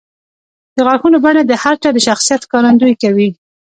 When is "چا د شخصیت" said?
1.83-2.41